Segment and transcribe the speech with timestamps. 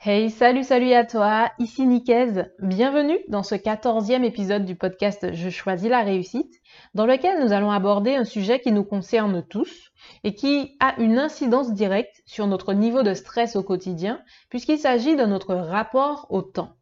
[0.00, 2.44] Hey, salut, salut à toi, ici Nicaise.
[2.60, 6.54] Bienvenue dans ce quatorzième épisode du podcast Je choisis la réussite,
[6.94, 9.90] dans lequel nous allons aborder un sujet qui nous concerne tous
[10.22, 15.16] et qui a une incidence directe sur notre niveau de stress au quotidien, puisqu'il s'agit
[15.16, 16.76] de notre rapport au temps.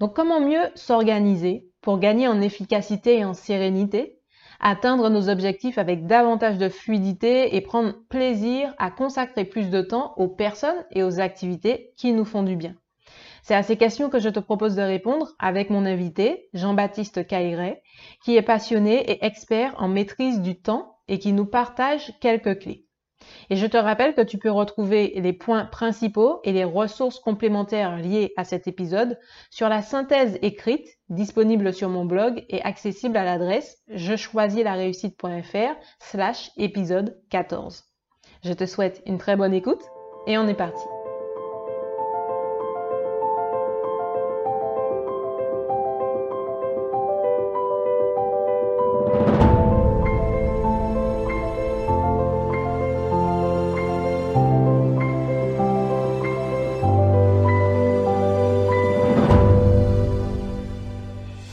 [0.00, 4.19] Donc comment mieux s'organiser pour gagner en efficacité et en sérénité
[4.60, 10.14] atteindre nos objectifs avec davantage de fluidité et prendre plaisir à consacrer plus de temps
[10.16, 12.74] aux personnes et aux activités qui nous font du bien.
[13.42, 17.82] C'est à ces questions que je te propose de répondre avec mon invité, Jean-Baptiste Cailleret,
[18.22, 22.86] qui est passionné et expert en maîtrise du temps et qui nous partage quelques clés.
[23.50, 27.96] Et je te rappelle que tu peux retrouver les points principaux et les ressources complémentaires
[27.96, 29.18] liées à cet épisode
[29.50, 34.74] sur la synthèse écrite disponible sur mon blog et accessible à l'adresse je choisis la
[34.74, 37.84] réussite.fr slash épisode 14.
[38.44, 39.82] Je te souhaite une très bonne écoute
[40.26, 40.84] et on est parti.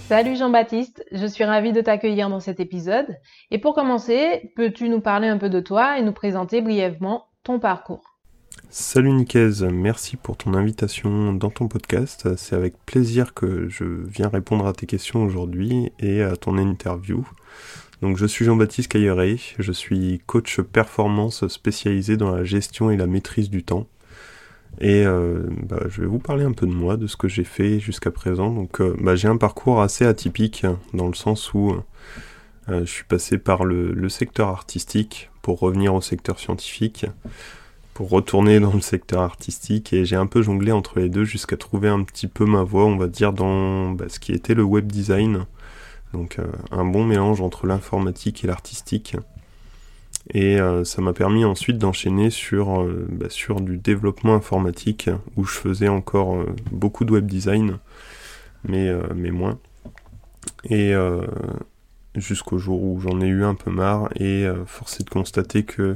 [0.07, 3.17] Salut Jean-Baptiste, je suis ravie de t'accueillir dans cet épisode.
[3.51, 7.59] Et pour commencer, peux-tu nous parler un peu de toi et nous présenter brièvement ton
[7.59, 8.17] parcours?
[8.69, 12.37] Salut Nicaise, merci pour ton invitation dans ton podcast.
[12.37, 17.27] C'est avec plaisir que je viens répondre à tes questions aujourd'hui et à ton interview.
[18.01, 23.07] Donc je suis Jean-Baptiste Cailleret, je suis coach performance spécialisé dans la gestion et la
[23.07, 23.87] maîtrise du temps.
[24.79, 27.43] Et euh, bah, je vais vous parler un peu de moi, de ce que j'ai
[27.43, 28.51] fait jusqu'à présent.
[28.51, 31.75] Donc euh, bah, j'ai un parcours assez atypique dans le sens où
[32.69, 37.05] euh, je suis passé par le, secteur artistique pour revenir au secteur scientifique,
[37.93, 41.57] pour retourner dans le secteur artistique et j'ai un peu jonglé entre les deux jusqu'à
[41.57, 44.63] trouver un petit peu ma voie, on va dire, dans bah, ce qui était le
[44.63, 45.45] web design.
[46.13, 46.37] Donc
[46.71, 49.17] un bon mélange entre l'informatique et l'artistique.
[50.33, 55.45] Et euh, ça m'a permis ensuite d'enchaîner sur, euh, bah, sur du développement informatique où
[55.45, 57.77] je faisais encore euh, beaucoup de web design,
[58.67, 59.59] mais, mais moins.
[60.69, 60.93] Et
[62.15, 65.95] jusqu'au jour où j'en ai eu un peu marre et forcé de constater que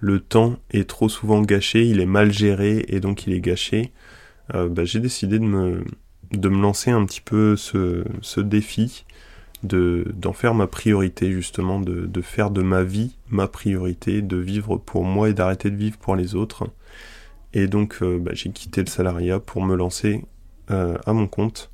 [0.00, 3.92] le temps est trop souvent gâché, il est mal géré et donc il est gâché.
[4.52, 5.84] Bah, j'ai décidé de me,
[6.32, 9.04] lancer un petit peu ce défi
[9.64, 15.04] d'en faire ma priorité justement, de, faire de ma vie ma priorité, de vivre pour
[15.04, 16.68] moi et d'arrêter de vivre pour les autres.
[17.52, 20.24] Et donc euh, bah, j'ai quitté le salariat pour me lancer
[20.70, 21.70] euh, à mon compte.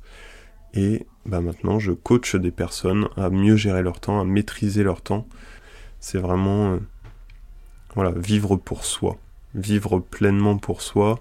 [0.73, 5.01] Et bah, maintenant je coach des personnes à mieux gérer leur temps, à maîtriser leur
[5.01, 5.27] temps.
[5.99, 6.77] C'est vraiment euh,
[7.95, 9.17] voilà, vivre pour soi,
[9.53, 11.19] vivre pleinement pour soi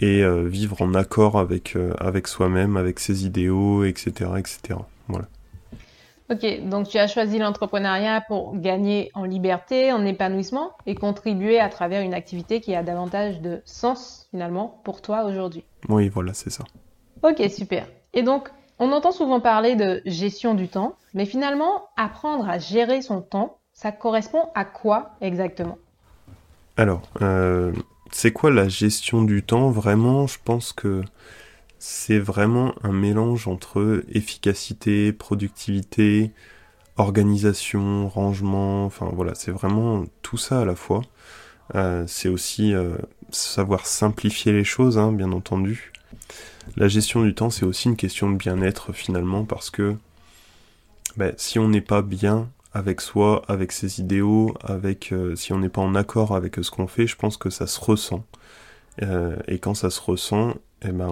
[0.00, 4.32] et vivre en accord avec, avec soi-même, avec ses idéaux, etc.
[4.36, 4.80] etc.
[5.06, 5.28] Voilà.
[6.30, 11.68] Ok, donc tu as choisi l'entrepreneuriat pour gagner en liberté, en épanouissement et contribuer à
[11.68, 15.64] travers une activité qui a davantage de sens finalement pour toi aujourd'hui.
[15.88, 16.64] Oui, voilà, c'est ça.
[17.22, 17.86] Ok, super.
[18.14, 23.02] Et donc, on entend souvent parler de gestion du temps, mais finalement, apprendre à gérer
[23.02, 25.78] son temps, ça correspond à quoi exactement?
[26.76, 27.72] Alors, euh,
[28.10, 29.70] c'est quoi la gestion du temps?
[29.70, 31.02] Vraiment, je pense que
[31.84, 36.30] c'est vraiment un mélange entre efficacité, productivité,
[36.96, 41.02] organisation, rangement, enfin voilà, c'est vraiment tout ça à la fois.
[41.74, 42.94] Euh, c'est aussi euh,
[43.30, 45.92] savoir simplifier les choses, hein, bien entendu.
[46.76, 49.96] La gestion du temps, c'est aussi une question de bien-être finalement, parce que
[51.16, 55.58] ben, si on n'est pas bien avec soi, avec ses idéaux, avec euh, si on
[55.58, 58.24] n'est pas en accord avec ce qu'on fait, je pense que ça se ressent.
[59.00, 60.54] Et quand ça se ressent,
[60.84, 61.08] eh ben,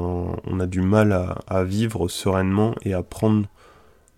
[0.47, 1.13] on a du mal
[1.47, 3.47] à, vivre sereinement et à prendre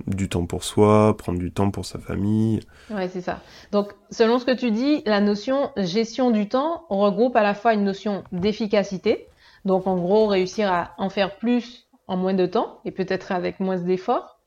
[0.07, 2.61] du temps pour soi, prendre du temps pour sa famille.
[2.91, 3.41] Ouais, c'est ça.
[3.71, 7.75] Donc, selon ce que tu dis, la notion gestion du temps regroupe à la fois
[7.75, 9.29] une notion d'efficacité,
[9.65, 13.61] donc en gros réussir à en faire plus en moins de temps et peut-être avec
[13.61, 14.41] moins d'efforts,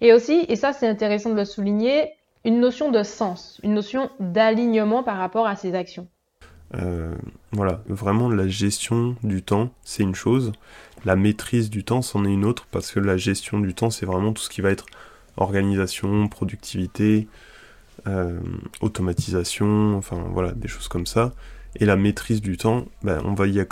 [0.00, 2.12] et aussi, et ça c'est intéressant de le souligner,
[2.44, 6.08] une notion de sens, une notion d'alignement par rapport à ses actions.
[6.74, 7.14] Euh,
[7.52, 10.52] voilà, vraiment la gestion du temps, c'est une chose.
[11.04, 14.06] La maîtrise du temps, c'en est une autre, parce que la gestion du temps, c'est
[14.06, 14.86] vraiment tout ce qui va être
[15.36, 17.26] organisation, productivité,
[18.06, 18.38] euh,
[18.80, 21.32] automatisation, enfin voilà, des choses comme ça.
[21.76, 23.64] Et la maîtrise du temps, ben, on, va y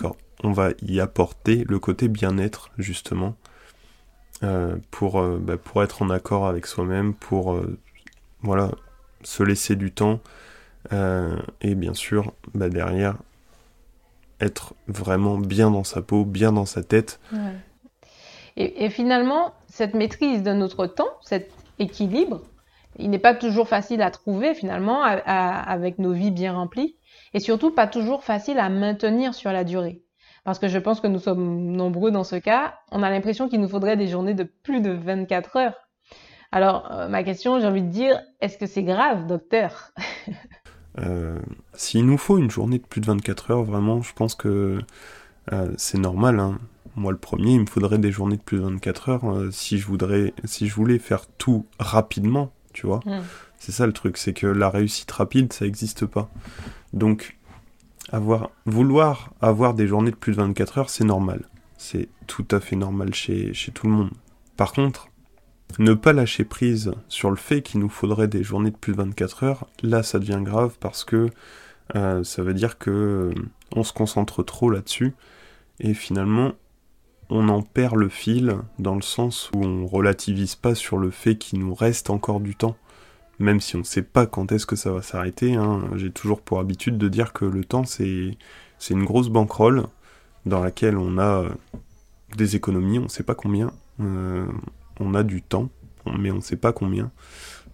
[0.43, 3.37] on va y apporter le côté bien-être, justement,
[4.43, 7.61] euh, pour, ben, pour être en accord avec soi-même, pour
[8.43, 8.71] voilà,
[9.23, 10.21] se laisser du temps,
[10.93, 13.17] et bien sûr, bah, derrière,
[14.41, 17.21] être vraiment bien dans sa peau, bien dans sa tête.
[18.57, 22.43] Et, finalement, cette maîtrise de notre temps, cet équilibre,
[22.99, 26.97] il n'est pas toujours facile à trouver finalement avec nos vies bien remplies
[27.35, 30.03] et surtout pas toujours facile à maintenir sur la durée.
[30.45, 33.61] Parce que je pense que nous sommes nombreux dans ce cas, on a l'impression qu'il
[33.61, 35.89] nous faudrait des journées de plus de 24 heures.
[36.51, 39.93] Alors, euh, ma question, j'ai envie de dire, est-ce que c'est grave, docteur?
[40.99, 41.39] euh,
[41.75, 44.79] S'il nous faut une journée de plus de 24 heures, vraiment, je pense que
[45.53, 46.41] euh, c'est normal.
[46.41, 46.59] Hein.
[46.97, 49.79] Moi, le premier, il me faudrait des journées de plus de 24 heures euh, si
[49.79, 53.01] je voudrais, si je voulais faire tout rapidement, tu vois.
[53.07, 53.23] Hmm.
[53.59, 56.31] C'est ça le truc, c'est que la réussite rapide, ça n'existe pas.
[56.93, 57.37] Donc,
[58.11, 61.43] avoir, vouloir avoir des journées de plus de 24 heures, c'est normal.
[61.77, 64.11] C'est tout à fait normal chez, chez tout le monde.
[64.57, 65.09] Par contre,
[65.79, 68.99] ne pas lâcher prise sur le fait qu'il nous faudrait des journées de plus de
[68.99, 71.31] 24 heures, là ça devient grave parce que
[71.95, 73.35] euh, ça veut dire que euh,
[73.75, 75.15] on se concentre trop là-dessus
[75.81, 76.53] et finalement
[77.31, 81.37] on en perd le fil dans le sens où on relativise pas sur le fait
[81.37, 82.77] qu'il nous reste encore du temps.
[83.39, 85.83] Même si on ne sait pas quand est-ce que ça va s'arrêter, hein.
[85.95, 88.37] j'ai toujours pour habitude de dire que le temps c'est
[88.91, 89.85] une grosse banquerolle
[90.45, 91.51] dans laquelle on a euh,
[92.37, 93.71] des économies, on ne sait pas combien,
[95.01, 95.69] on a du temps,
[96.19, 97.11] mais on ne sait pas combien.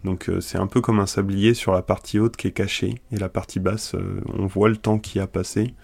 [0.04, 3.00] Donc euh, c'est un peu comme un sablier sur la partie haute qui est cachée,
[3.10, 5.74] et la partie basse, euh, on voit le temps qui a passé.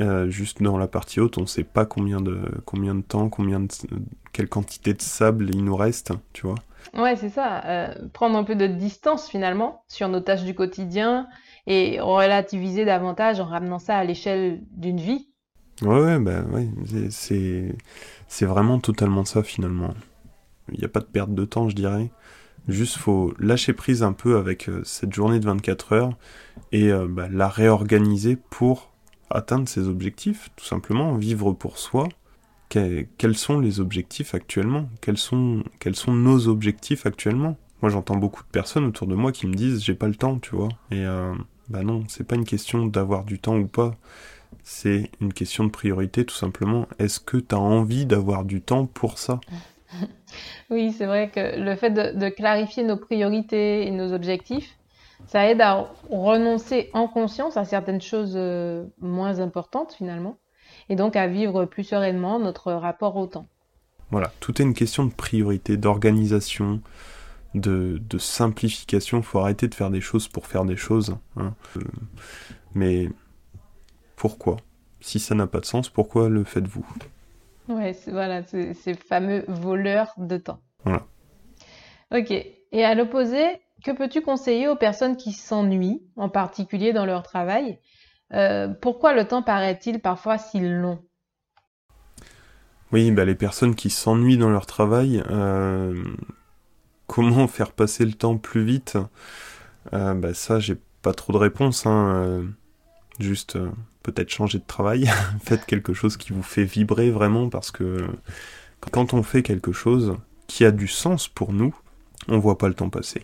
[0.00, 3.28] Euh, juste dans la partie haute, on ne sait pas combien de, combien de temps,
[3.28, 3.68] combien de,
[4.32, 6.56] quelle quantité de sable il nous reste, tu vois.
[6.94, 7.92] Ouais, c'est ça.
[8.14, 11.28] prendre un peu de distance finalement sur nos tâches du quotidien
[11.66, 15.28] et relativiser davantage en ramenant ça à l'échelle d'une vie.
[15.82, 16.68] Ouais, ouais, bah, ouais
[17.10, 17.76] c'est,
[18.28, 19.92] c'est vraiment totalement ça finalement.
[20.72, 22.10] Il n'y a pas de perte de temps, je dirais.
[22.68, 26.16] Juste, faut lâcher prise un peu avec euh, cette journée de 24 heures
[26.72, 28.92] et euh, bah, la réorganiser pour
[29.30, 32.08] atteindre ses objectifs, tout simplement, vivre pour soi.
[32.68, 34.88] quels sont les objectifs actuellement?
[35.00, 35.62] Quels sont,
[36.08, 37.56] nos objectifs actuellement?
[37.82, 40.38] Moi, j'entends beaucoup de personnes autour de moi qui me disent j'ai pas le temps,
[40.38, 40.68] tu vois.
[40.90, 41.32] Et euh,
[41.68, 43.96] bah non, c'est pas une question d'avoir du temps ou pas.
[44.62, 46.86] C'est une question de priorité, tout simplement.
[46.98, 49.40] Est-ce que tu as envie d'avoir du temps pour ça?
[50.70, 54.76] Oui, c'est vrai que le fait de, clarifier nos priorités et nos objectifs,
[55.26, 60.38] ça aide à renoncer en conscience à certaines choses euh, moins importantes finalement,
[60.88, 63.46] et donc à vivre plus sereinement notre rapport au temps.
[64.10, 66.80] Voilà, tout est une question de priorité, d'organisation,
[67.54, 69.18] de, simplification.
[69.18, 71.16] Il faut arrêter de faire des choses pour faire des choses.
[71.36, 71.54] Hein.
[71.76, 71.80] Euh,
[72.74, 73.08] mais
[74.16, 74.56] pourquoi?
[75.00, 76.84] Si ça n'a pas de sens, pourquoi le faites-vous?
[77.70, 80.60] Ouais, voilà, ces fameux voleurs de temps.
[80.84, 81.06] Voilà.
[82.12, 82.30] Ok.
[82.30, 83.42] Et à l'opposé,
[83.84, 87.78] que peux-tu conseiller aux personnes qui s'ennuient, en particulier dans leur travail?
[88.32, 91.02] Euh, Pourquoi le temps paraît-il parfois si long?
[92.92, 96.02] Oui, bah, les personnes qui s'ennuient dans leur travail, euh,
[97.06, 98.96] comment faire passer le temps plus vite?
[99.94, 101.86] Euh, bah, Ça, j'ai pas trop de réponse.
[101.86, 102.44] Hein,
[103.22, 103.58] juste
[104.02, 105.10] peut-être changer de travail,
[105.42, 108.06] faites quelque chose qui vous fait vibrer vraiment parce que
[108.90, 111.74] quand on fait quelque chose qui a du sens pour nous,
[112.28, 113.22] on voit pas le temps passer.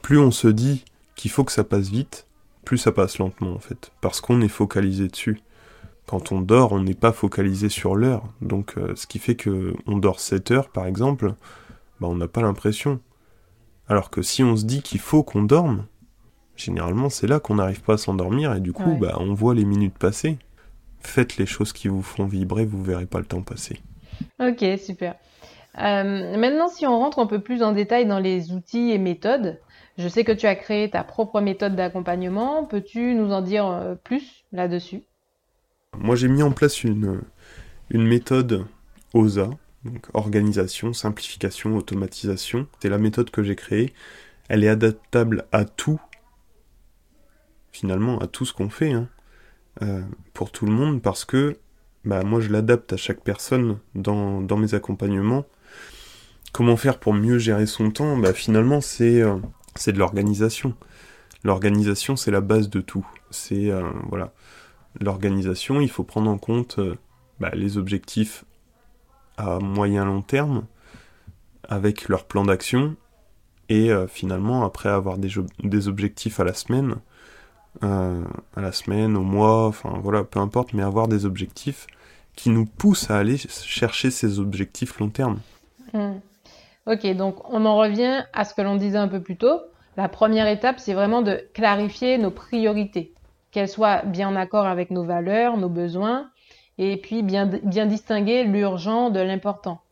[0.00, 0.84] Plus on se dit
[1.16, 2.26] qu'il faut que ça passe vite,
[2.64, 5.40] plus ça passe lentement en fait, parce qu'on est focalisé dessus.
[6.06, 9.74] Quand on dort, on n'est pas focalisé sur l'heure, donc euh, ce qui fait que
[9.86, 11.34] on dort 7 heures par exemple,
[12.00, 13.00] bah, on n'a pas l'impression.
[13.88, 15.86] Alors que si on se dit qu'il faut qu'on dorme,
[16.64, 19.64] généralement c'est là qu'on n'arrive pas à s'endormir et du coup bah, on voit les
[19.64, 20.38] minutes passer.
[21.00, 23.80] Faites les choses qui vous font vibrer, vous verrez pas le temps passer.
[24.38, 25.16] Ok, super.
[25.78, 29.58] Euh, maintenant, si on rentre un peu plus en détail dans les outils et méthodes,
[29.98, 32.64] je sais que tu as créé ta propre méthode d'accompagnement.
[32.64, 35.02] Peux-tu nous en dire euh, plus là-dessus?
[35.98, 37.22] Moi, j'ai mis en place une,
[37.90, 38.66] une méthode
[39.14, 39.50] OSA,
[39.84, 42.66] donc organisation, simplification, automatisation.
[42.80, 43.92] C'est la méthode que j'ai créée.
[44.48, 46.00] Elle est adaptable à tout
[47.72, 49.08] finalement à tout ce qu'on fait hein,
[49.82, 50.02] euh,
[50.34, 51.56] pour tout le monde parce que
[52.04, 55.44] bah, moi je l'adapte à chaque personne dans, mes accompagnements.
[56.52, 58.16] Comment faire pour mieux gérer son temps?
[58.18, 59.36] Bah, Finalement c'est euh,
[59.74, 60.74] c'est de l'organisation.
[61.42, 63.06] L'organisation c'est la base de tout.
[63.30, 64.32] C'est euh, voilà
[65.00, 66.78] l'organisation, il faut prendre en compte
[67.40, 68.44] bah, les objectifs
[69.38, 70.66] à moyen long terme
[71.66, 72.94] avec leur plan d'action
[73.70, 76.96] et finalement après avoir des objectifs à la semaine,
[77.82, 78.24] euh,
[78.54, 81.86] à la semaine, au mois, enfin voilà, peu importe, mais avoir des objectifs
[82.36, 85.40] qui nous poussent à aller chercher ces objectifs long terme.
[85.92, 86.18] Hmm.
[86.86, 89.60] Ok, donc on en revient à ce que l'on disait un peu plus tôt.
[89.96, 93.12] La première étape, c'est vraiment de clarifier nos priorités.
[93.50, 96.30] qu'elle soit bien en accord avec nos valeurs, nos besoins,
[96.78, 99.82] et puis bien, bien distinguer l'urgent de l'important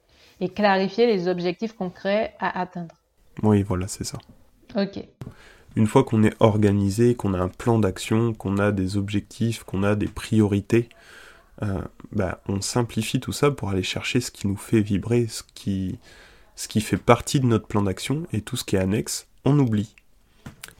[0.40, 2.94] et clarifier les objectifs concrets à atteindre.
[3.42, 4.18] Oui, voilà, c'est ça.
[4.76, 5.04] Ok.
[5.77, 9.83] Une fois qu'on est organisé, qu'on a un plan d'action, qu'on a des objectifs, qu'on
[9.83, 10.89] a des priorités,
[11.62, 11.81] euh,
[12.12, 15.99] bah, on simplifie tout ça pour aller chercher ce qui nous fait vibrer, ce qui,
[16.57, 19.59] ce qui fait partie de notre plan d'action, et tout ce qui est annexe, on
[19.59, 19.95] oublie.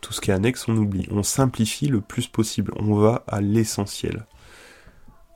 [0.01, 1.07] Tout ce qui est annexe, on oublie.
[1.11, 2.73] On simplifie le plus possible.
[2.77, 4.27] On va à l'essentiel.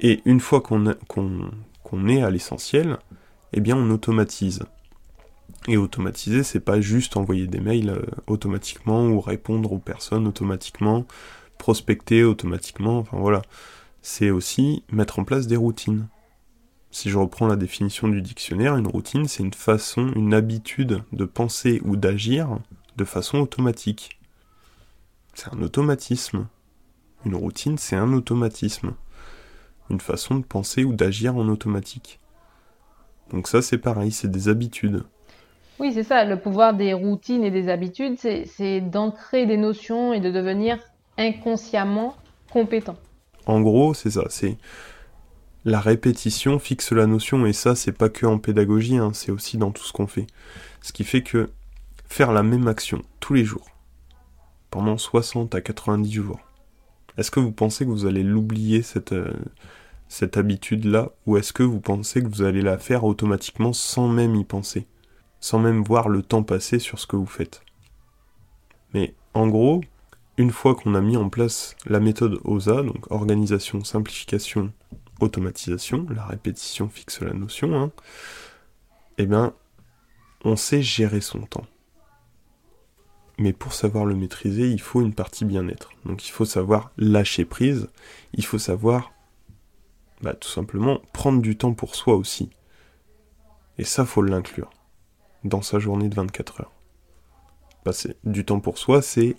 [0.00, 2.98] Et une fois qu'on est à l'essentiel,
[3.52, 4.64] eh bien on automatise.
[5.66, 11.06] Et automatiser, c'est pas juste envoyer des mails euh, automatiquement ou répondre aux personnes automatiquement,
[11.58, 13.42] prospecter automatiquement, enfin voilà.
[14.02, 16.08] C'est aussi mettre en place des routines.
[16.90, 21.24] Si je reprends la définition du dictionnaire, une routine, c'est une façon, une habitude de
[21.24, 22.58] penser ou d'agir
[22.96, 24.20] de façon automatique.
[25.32, 26.46] C'est un automatisme.
[27.24, 28.94] Une routine, c'est un automatisme.
[29.90, 32.20] Une façon de penser ou d'agir en automatique.
[33.30, 35.04] Donc ça, c'est pareil, c'est des habitudes.
[35.78, 36.24] Oui, c'est ça.
[36.24, 40.78] Le pouvoir des routines et des habitudes, c'est d'ancrer des notions et de devenir
[41.18, 42.16] inconsciemment
[42.52, 42.96] compétent.
[43.46, 44.24] En gros, c'est ça.
[44.28, 44.56] C'est
[45.64, 49.56] la répétition fixe la notion et ça, c'est pas que en pédagogie, hein, c'est aussi
[49.58, 50.26] dans tout ce qu'on fait.
[50.82, 51.50] Ce qui fait que
[52.06, 53.66] faire la même action tous les jours,
[54.70, 56.40] pendant 60 à 90 jours,
[57.16, 59.32] est-ce que vous pensez que vous allez l'oublier cette, euh,
[60.08, 64.34] cette habitude-là, ou est-ce que vous pensez que vous allez la faire automatiquement sans même
[64.34, 64.86] y penser,
[65.44, 67.60] sans même voir le temps passer sur ce que vous faites
[68.94, 69.82] Mais en gros,
[70.38, 74.72] une fois qu'on a mis en place la méthode OSA, donc organisation, simplification,
[75.20, 77.92] automatisation, la répétition fixe la notion, hein,
[79.18, 79.52] eh bien,
[80.44, 81.66] on sait gérer son temps.
[83.36, 85.90] Mais pour savoir le maîtriser, il faut une partie bien-être.
[86.06, 87.90] Donc il faut savoir lâcher prise,
[88.32, 89.12] il faut savoir
[90.22, 92.48] bah, tout simplement prendre du temps pour soi aussi.
[93.76, 94.70] Et ça, faut l'inclure
[95.44, 96.72] dans sa journée de 24 heures.
[97.84, 99.36] Passer du temps pour soi, c'est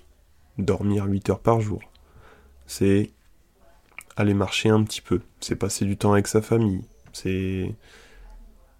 [0.57, 1.81] dormir 8 heures par jour.
[2.67, 3.11] C'est
[4.15, 5.21] aller marcher un petit peu.
[5.39, 6.83] C'est passer du temps avec sa famille.
[7.11, 7.75] C'est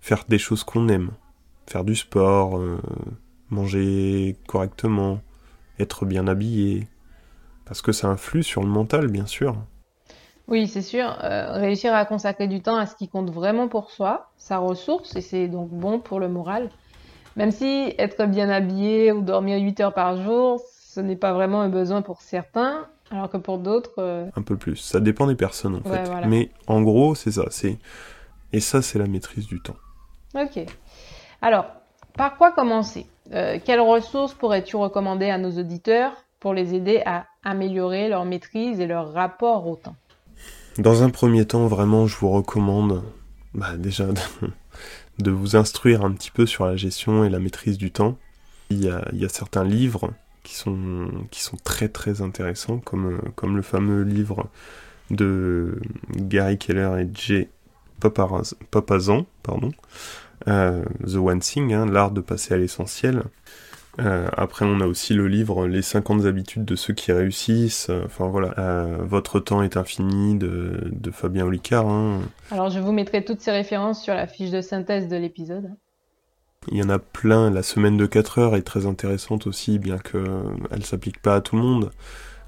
[0.02, 1.12] faire des choses qu'on aime.
[1.68, 2.80] Faire du sport, euh,
[3.50, 5.20] manger correctement,
[5.80, 6.88] être bien habillé.
[7.66, 9.58] Parce que ça influe sur le mental, bien sûr.
[10.48, 11.18] Oui, c'est sûr.
[11.24, 15.16] Euh, réussir à consacrer du temps à ce qui compte vraiment pour soi, sa ressource,
[15.16, 16.70] et c'est donc bon pour le moral.
[17.36, 20.62] Même si être bien habillé ou dormir 8 heures par jour,
[20.96, 23.96] ce n'est pas vraiment un besoin pour certains, alors que pour d'autres...
[24.00, 24.78] Euh, un peu plus.
[24.78, 26.28] Ça dépend des personnes, en fait.
[26.28, 27.46] Mais en gros, c'est ça.
[27.50, 27.78] C'est...
[28.54, 29.76] Et ça, c'est la maîtrise du temps.
[30.34, 30.66] Ok.
[31.42, 31.66] Alors,
[32.16, 33.06] par quoi commencer?
[33.34, 38.80] Euh, Quelles ressources pourrais-tu recommander à nos auditeurs pour les aider à améliorer leur maîtrise
[38.80, 39.96] et leur rapport au temps?
[40.78, 43.04] Dans un premier temps, vraiment, je vous recommande
[43.54, 44.06] bah, déjà
[45.20, 48.18] de, vous instruire un petit peu sur la gestion et la maîtrise du temps.
[48.70, 53.62] Il y a, certains livres qui sont, qui sont très très intéressants, comme, comme le
[53.62, 54.50] fameux livre
[55.12, 55.80] de
[56.16, 57.50] Gary Keller et Jay
[58.00, 59.72] Papazan, pardon,
[60.48, 63.24] euh, The One Thing, hein, l'art de passer à l'essentiel.
[64.00, 67.90] Euh, après, on a aussi le livre Les 50 habitudes de ceux qui réussissent.
[68.06, 71.88] Enfin voilà, euh, Votre temps est infini de, Fabien Olicard.
[71.88, 72.22] Hein.
[72.52, 75.72] Alors, je vous mettrai toutes ces références sur la fiche de synthèse de l'épisode.
[76.72, 77.52] Il y en a plein.
[77.52, 81.42] La semaine de 4 heures est très intéressante aussi, bien qu'elle ne s'applique pas à
[81.42, 81.92] tout le monde.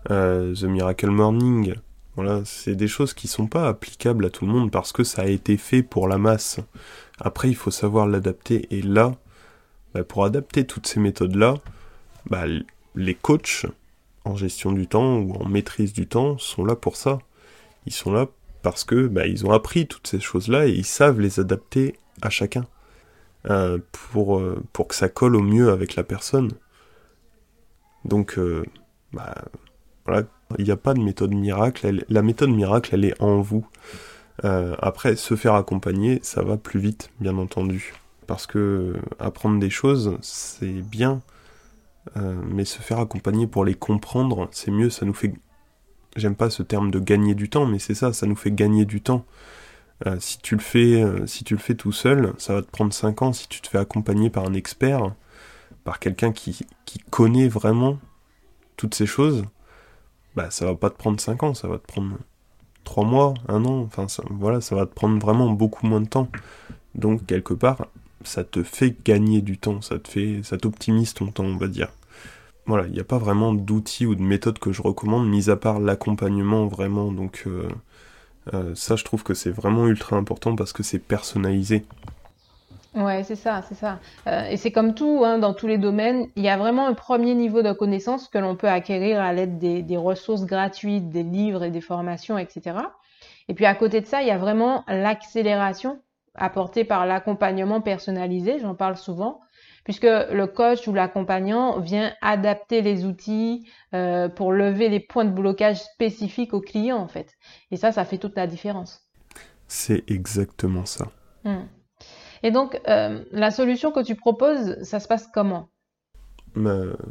[0.10, 1.76] Euh, The Miracle Morning.
[2.16, 5.22] Voilà, c'est des choses qui sont pas applicables à tout le monde parce que ça
[5.22, 6.60] a été fait pour la masse.
[7.20, 8.68] Après, il faut savoir l'adapter.
[8.76, 9.14] Et là,
[9.94, 11.56] bah, pour adapter toutes ces méthodes-là,
[12.30, 12.46] bah,
[12.96, 13.66] les coachs
[14.26, 17.20] en gestion du temps ou en maîtrise du temps sont là pour ça.
[17.86, 18.28] Ils sont là
[18.62, 22.30] parce que bah, ils ont appris toutes ces choses-là et ils savent les adapter à
[22.30, 22.66] chacun
[23.50, 23.80] euh,
[24.12, 26.52] pour, euh, pour que ça colle au mieux avec la personne.
[28.04, 28.66] Donc, euh,
[30.06, 30.24] voilà,
[30.58, 32.04] il n'y a pas de méthode miracle.
[32.08, 33.66] la méthode miracle, elle est en vous.
[34.44, 37.94] après, se faire accompagner, ça va plus vite, bien entendu
[38.28, 41.22] parce que apprendre des choses, c'est bien,
[42.18, 45.34] euh, mais se faire accompagner pour les comprendre, c'est mieux, ça nous fait...
[46.16, 48.86] J'aime pas ce terme de gagner du temps, mais c'est ça, ça nous fait gagner
[48.86, 49.26] du temps.
[50.06, 52.70] Euh, si, tu le fais, euh, si tu le fais tout seul, ça va te
[52.70, 53.34] prendre 5 ans.
[53.34, 55.14] Si tu te fais accompagner par un expert,
[55.84, 56.66] par quelqu'un qui,
[57.10, 57.98] connaît vraiment
[58.78, 59.46] toutes ces choses,
[60.36, 62.18] bah ça va pas te prendre 5 ans, ça va te prendre
[62.84, 66.30] 3 mois, 1 an, enfin voilà, ça va te prendre vraiment beaucoup moins de temps.
[66.96, 67.88] Donc quelque part,
[68.24, 71.68] ça te fait gagner du temps, ça te fait, ça t'optimise ton temps, on va
[71.68, 71.90] dire.
[72.66, 75.56] voilà, il n'y a pas vraiment d'outils ou de méthodes que je recommande, mis à
[75.56, 77.12] part l'accompagnement vraiment.
[77.12, 77.70] Donc euh,
[78.54, 81.86] euh, ça, je trouve que c'est vraiment ultra important parce que c'est personnalisé.
[82.96, 84.00] Ouais, c'est ça, c'est ça.
[84.28, 86.94] Euh, et c'est comme tout, hein, dans tous les domaines, il y a vraiment un
[86.94, 91.24] premier niveau de connaissance que l'on peut acquérir à l'aide des, des ressources gratuites, des
[91.24, 92.78] livres et des formations, etc.
[93.50, 96.02] Et puis à côté de ça, il y a vraiment l'accélération
[96.38, 99.42] apportée par l'accompagnement personnalisé, j'en parle souvent,
[99.84, 105.32] puisque le coach ou l'accompagnant vient adapter les outils euh, pour lever les points de
[105.32, 107.34] blocage spécifiques au client en fait.
[107.72, 109.08] Et ça, ça fait toute la différence.
[109.68, 111.08] C'est exactement ça.
[111.44, 111.66] Hmm.
[112.44, 115.70] Et donc, euh, la solution que tu proposes, ça se passe comment?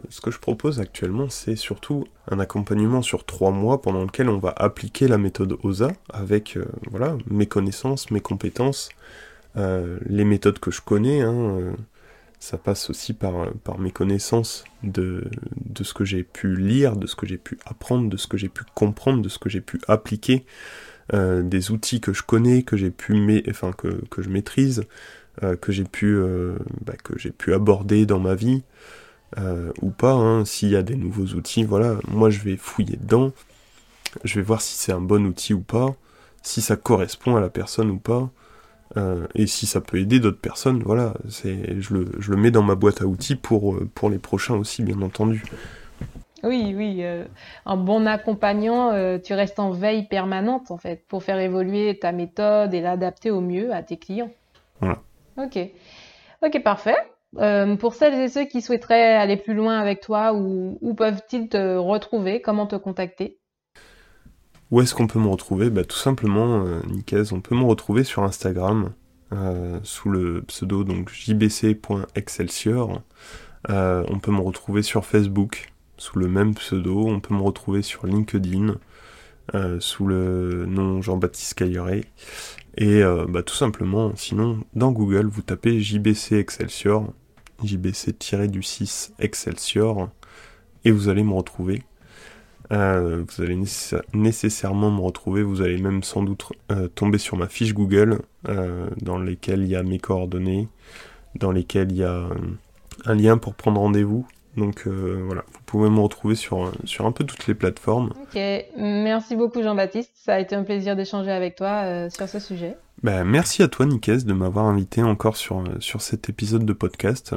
[0.08, 4.38] Ce que je propose actuellement, c'est surtout un accompagnement sur trois mois pendant lequel on
[4.38, 8.90] va appliquer la méthode OSA avec euh, voilà, mes connaissances, mes compétences,
[9.54, 11.72] les méthodes que je connais, hein,
[12.38, 15.30] ça passe aussi par, par mes connaissances de,
[15.80, 18.48] ce que j'ai pu lire, de ce que j'ai pu apprendre, de ce que j'ai
[18.48, 20.44] pu comprendre, de ce que j'ai pu appliquer,
[21.14, 24.84] euh, des outils que je connais, que j'ai pu, enfin, que, je maîtrise,
[25.42, 25.56] euh,
[26.02, 28.62] euh, bah, que j'ai pu aborder dans ma vie,
[29.83, 33.33] ou pas, hein, s'il y a des nouveaux outils, voilà, moi je vais fouiller dedans,
[34.25, 35.95] je vais voir si c'est un bon outil ou pas,
[36.42, 38.30] si ça correspond à la personne ou pas,
[38.97, 42.50] euh, et si ça peut aider d'autres personnes, voilà, c'est, je, le, je le mets
[42.50, 45.42] dans ma boîte à outils pour, euh, pour les prochains aussi, bien entendu.
[46.45, 46.99] Oui, oui.
[47.02, 47.25] Euh,
[47.64, 52.73] en bon accompagnant, tu restes en veille permanente, en fait, pour faire évoluer ta méthode
[52.75, 54.30] et l'adapter au mieux à tes clients.
[54.80, 55.02] Voilà.
[55.38, 55.59] Ok.
[56.42, 56.97] Ok, parfait.
[57.35, 61.76] Pour celles et ceux qui souhaiteraient aller plus loin avec toi, où, où peuvent-ils te
[61.76, 62.40] retrouver?
[62.40, 63.38] Comment te contacter?
[64.71, 65.71] Où est-ce qu'on peut me retrouver?
[65.71, 66.80] Bah, Tout simplement, euh,
[67.33, 68.92] on peut me retrouver sur Instagram
[69.33, 73.02] euh, sous le pseudo donc jbc.excelsior.
[73.71, 77.06] Euh, on peut me retrouver sur Facebook sous le même pseudo.
[77.06, 78.76] On peut me retrouver sur LinkedIn
[79.54, 82.04] euh, sous le nom Jean-Baptiste Cailleret.
[82.78, 87.12] Et bah, tout simplement, sinon, dans Google, vous tapez JBC Excelsior,
[87.64, 90.10] JBC-du-6 Excelsior,
[90.84, 91.82] et vous allez me retrouver.
[92.73, 93.58] Euh, vous allez
[94.12, 98.89] nécessairement me retrouver, vous allez même sans doute euh, tomber sur ma fiche Google, euh,
[99.00, 100.69] dans lesquelles il y a mes coordonnées,
[101.36, 102.28] dans lesquelles il y a
[103.04, 104.26] un lien pour prendre rendez-vous.
[104.56, 108.12] Donc voilà, vous pouvez me retrouver sur, sur un peu toutes les plateformes.
[108.23, 108.40] Ok,
[108.76, 112.76] merci beaucoup Jean-Baptiste, ça a été un plaisir d'échanger avec toi sur ce sujet.
[113.02, 117.34] Ben, merci à toi Nikes de m'avoir invité encore sur, sur cet épisode de podcast.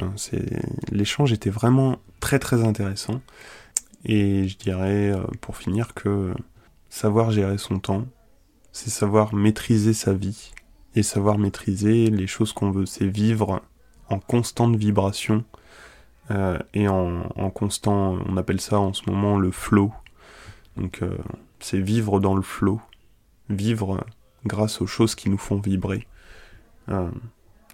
[0.90, 3.20] L'échange était vraiment très très intéressant.
[4.04, 6.32] Et je dirais, euh, pour finir, que
[6.88, 8.06] savoir gérer son temps,
[8.72, 10.52] c'est savoir maîtriser sa vie.
[10.96, 13.62] Et savoir maîtriser les choses qu'on veut, c'est vivre
[14.08, 15.44] en constante vibration
[16.30, 19.92] euh, et en, constant, on appelle ça en ce moment le flow.
[20.76, 21.16] Donc euh,
[21.58, 22.80] c'est vivre dans le flow,
[23.48, 24.04] vivre
[24.44, 26.06] grâce aux choses qui nous font vibrer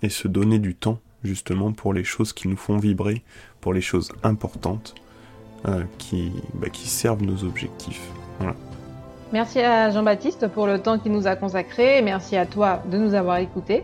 [0.02, 3.22] et se donner du temps justement pour les choses qui nous font vibrer,
[3.60, 4.94] pour les choses importantes
[5.66, 8.08] euh, qui, bah, qui servent nos objectifs.
[9.32, 12.00] Merci à Jean-Baptiste pour le temps qu'il nous a consacré.
[12.00, 13.82] Merci à toi de nous avoir écoutés.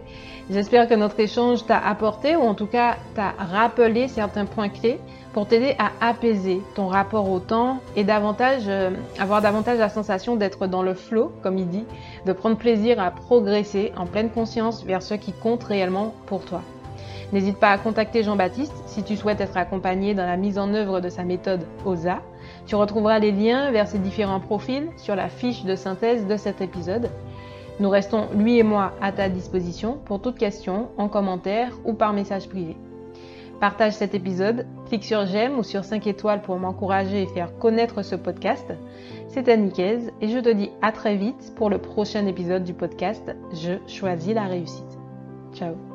[0.50, 5.00] J'espère que notre échange t'a apporté ou en tout cas t'a rappelé certains points clés
[5.32, 10.36] pour t'aider à apaiser ton rapport au temps et davantage euh, avoir davantage la sensation
[10.36, 11.86] d'être dans le flow, comme il dit,
[12.24, 16.62] de prendre plaisir à progresser en pleine conscience vers ce qui compte réellement pour toi.
[17.32, 21.00] N'hésite pas à contacter Jean-Baptiste si tu souhaites être accompagné dans la mise en œuvre
[21.00, 22.20] de sa méthode OSA.
[22.66, 26.60] Tu retrouveras les liens vers ses différents profils sur la fiche de synthèse de cet
[26.60, 27.10] épisode.
[27.80, 32.12] Nous restons, lui et moi, à ta disposition pour toute question, en commentaire ou par
[32.12, 32.76] message privé.
[33.60, 38.02] Partage cet épisode, clique sur j'aime ou sur 5 étoiles pour m'encourager et faire connaître
[38.02, 38.72] ce podcast.
[39.28, 43.34] C'est Annickez et je te dis à très vite pour le prochain épisode du podcast
[43.52, 44.98] Je choisis la réussite.
[45.54, 45.91] Ciao